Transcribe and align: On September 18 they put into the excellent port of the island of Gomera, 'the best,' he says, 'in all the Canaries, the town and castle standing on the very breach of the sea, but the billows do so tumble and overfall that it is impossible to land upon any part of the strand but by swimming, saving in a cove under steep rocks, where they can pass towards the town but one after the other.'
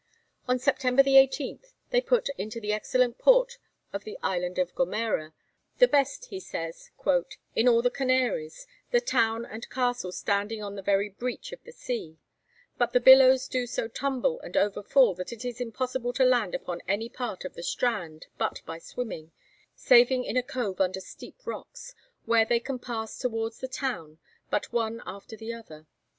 On 0.47 0.57
September 0.57 1.03
18 1.05 1.59
they 1.91 2.01
put 2.01 2.29
into 2.35 2.59
the 2.59 2.73
excellent 2.73 3.19
port 3.19 3.59
of 3.93 4.03
the 4.03 4.17
island 4.23 4.57
of 4.57 4.73
Gomera, 4.73 5.33
'the 5.77 5.87
best,' 5.87 6.25
he 6.31 6.39
says, 6.39 6.89
'in 7.55 7.67
all 7.67 7.83
the 7.83 7.91
Canaries, 7.91 8.65
the 8.89 8.99
town 8.99 9.45
and 9.45 9.69
castle 9.69 10.11
standing 10.11 10.63
on 10.63 10.73
the 10.73 10.81
very 10.81 11.07
breach 11.07 11.51
of 11.51 11.63
the 11.63 11.71
sea, 11.71 12.17
but 12.79 12.93
the 12.93 12.99
billows 12.99 13.47
do 13.47 13.67
so 13.67 13.87
tumble 13.87 14.39
and 14.41 14.57
overfall 14.57 15.13
that 15.13 15.31
it 15.31 15.45
is 15.45 15.61
impossible 15.61 16.13
to 16.13 16.25
land 16.25 16.55
upon 16.55 16.81
any 16.87 17.07
part 17.07 17.45
of 17.45 17.53
the 17.53 17.61
strand 17.61 18.25
but 18.39 18.63
by 18.65 18.79
swimming, 18.79 19.31
saving 19.75 20.23
in 20.23 20.35
a 20.35 20.41
cove 20.41 20.81
under 20.81 20.99
steep 20.99 21.37
rocks, 21.45 21.93
where 22.25 22.43
they 22.43 22.59
can 22.59 22.79
pass 22.79 23.19
towards 23.19 23.59
the 23.59 23.67
town 23.67 24.17
but 24.49 24.73
one 24.73 25.03
after 25.05 25.37
the 25.37 25.53
other.' 25.53 25.85